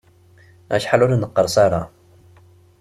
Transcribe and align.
Acḥal 0.75 1.01
ur 1.05 1.11
neqqerṣ 1.15 1.55
ara. 1.65 1.81